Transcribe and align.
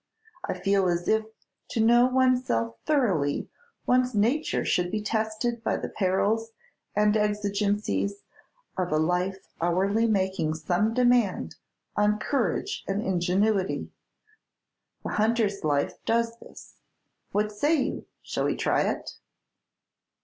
I 0.43 0.59
feel 0.59 0.87
as 0.89 1.07
if 1.07 1.25
to 1.69 1.79
know 1.79 2.07
one's 2.07 2.47
self 2.47 2.79
thoroughly, 2.87 3.51
one's 3.85 4.15
nature 4.15 4.65
should 4.65 4.89
be 4.89 4.99
tested 5.03 5.63
by 5.63 5.77
the 5.77 5.89
perils 5.89 6.53
and 6.95 7.15
exigencies 7.15 8.23
of 8.75 8.91
a 8.91 8.97
life 8.97 9.45
hourly 9.61 10.07
making 10.07 10.55
some 10.55 10.95
demand 10.95 11.57
on 11.95 12.17
courage 12.17 12.83
and 12.87 12.99
ingenuity. 12.99 13.91
The 15.03 15.09
hunter's 15.11 15.63
life 15.63 15.93
does 16.05 16.35
this. 16.39 16.77
What 17.31 17.51
say 17.51 17.79
you, 17.83 18.05
shall 18.23 18.45
we 18.45 18.55
try 18.55 18.81
it?" 18.81 19.11